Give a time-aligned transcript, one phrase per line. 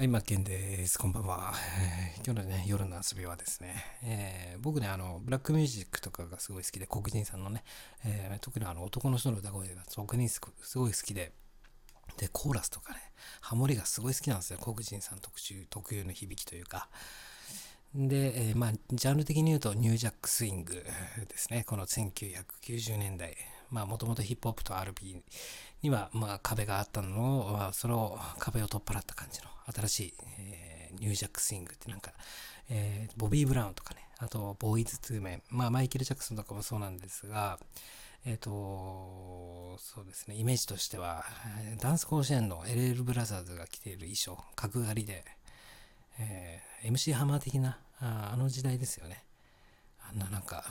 [0.00, 0.96] 今、健です。
[0.96, 1.52] こんばんは。
[2.24, 7.64] 今日のね、夜の遊びはですね、えー、僕ね、あの、ブラックミュージックとかがすごい好きで、黒人さんのね、
[8.04, 10.40] えー、特にあの、男の人の歌声が特にす
[10.76, 11.32] ごい好きで、
[12.16, 13.00] で、コーラスとかね、
[13.40, 14.60] ハモリがすごい好きなんですよ。
[14.60, 16.88] 黒人さん特集、特有の響きというか。
[17.92, 21.64] で、えまあ、ジャンル的に言うと、ニュージャックスイングですね。
[21.64, 23.36] この1990年代。
[23.70, 25.20] まあ、もともとヒップホップと RB
[25.82, 32.12] には、まあ、壁があったのを、まあ、その壁を取っ払った感じの新しい、えー、ニュージャックスイングってなんか、
[32.70, 37.58] えー、ボビー・ブラウンとかね、あと、ボーイズ・トゥーメン、まあ、マイケル・ジャクソンとかもそうなんですが、
[38.24, 41.24] えっ、ー、と、そうですね、イメージとしては、
[41.80, 45.24] ダンス甲子園の LL ブラザーズが着ている衣装、角刈りで、
[46.18, 49.24] えー、MC ハマー的なあ、あの時代ですよね。
[50.08, 50.64] あんななんか、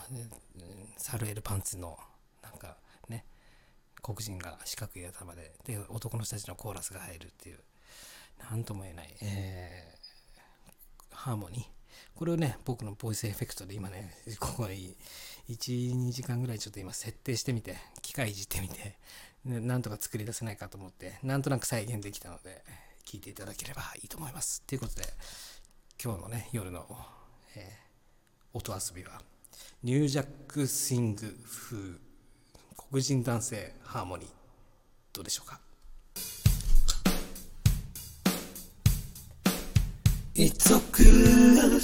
[0.98, 1.98] サルエルパンツの、
[2.44, 2.77] なんか、
[4.08, 7.60] 黒人が四角い頭で、で、男の人たちのコーラスが入るっていう、
[8.50, 11.64] なんとも言えない、えー、ハーモニー。
[12.16, 14.96] これをね、僕のボイスエフェクトで今ね、ここに
[15.49, 18.96] 1、2時間ぐらいちょっと今設定してみて、機械いじってみて、
[19.44, 22.64] なんとか作り出せないかと思って、なんとなく再現できたので、
[23.05, 24.62] 聞いていただければいいと思います。
[24.62, 25.04] ということで、
[26.02, 26.88] 今日のね、夜の、
[27.58, 29.21] えー、音遊びは、
[29.84, 32.07] ニュージャックスイング風
[32.90, 34.27] 黒人男性ハーモニー、
[35.12, 35.60] どうでしょうか
[40.35, 41.82] It's so good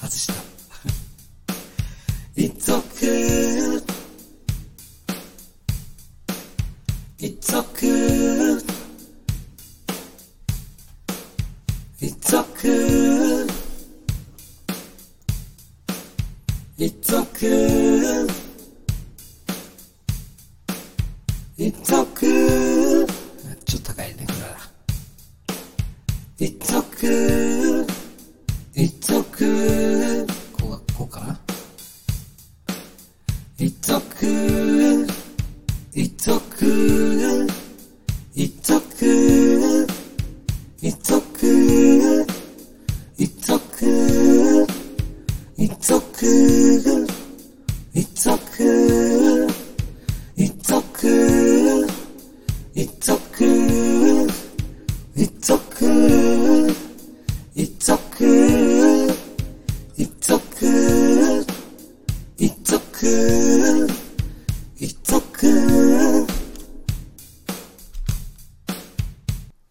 [0.00, 0.32] 外した
[2.34, 3.84] It's so good
[7.18, 7.62] It's so
[21.62, 23.06] いとく
[23.66, 24.56] ちょっと高いね、これは。
[26.38, 27.86] いとく
[28.74, 30.26] いとく
[30.58, 31.38] こう、こうかな
[33.58, 35.06] いとく
[35.92, 37.46] いとく
[38.34, 39.86] いとく
[40.80, 42.26] いとく
[43.18, 44.66] いとく
[45.58, 47.19] いとく
[52.80, 54.32] It's so good
[55.14, 56.74] It's so good
[57.54, 59.14] It's so good
[59.98, 61.46] It's so good
[62.38, 63.90] It's so good
[64.78, 66.32] It's so good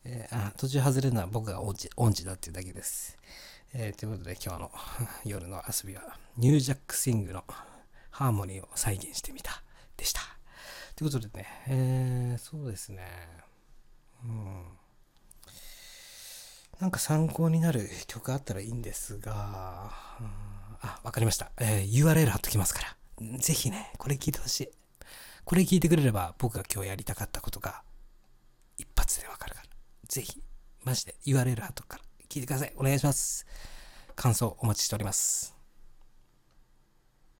[0.06, 3.18] えー、あ途中外れるのは僕が音痴音痴だっていうだけです。
[3.74, 4.72] えー、ということで今日の
[5.26, 7.44] 夜の遊びはニュージャックスイングの
[8.12, 9.64] ハーモニーを再現してみた
[9.98, 10.39] でした。
[11.00, 13.08] ということでね、えー、そうですね。
[14.22, 14.64] うん。
[16.82, 20.28] なんか参考になる曲あったらいいんですが、うん、
[20.82, 21.54] あ、わかりました。
[21.58, 22.82] えー、URL 貼っときますか
[23.22, 23.38] ら。
[23.38, 24.70] ぜひね、これ聞いてほしい。
[25.46, 27.82] これ聞いてくれれば僕が今日やりたかったことが
[28.78, 29.68] 一発でわかるから。
[30.06, 30.44] ぜひ、
[30.84, 32.74] マジで URL 貼っとくから聞いてください。
[32.76, 33.46] お願いします。
[34.18, 35.59] 感想お待ちしております。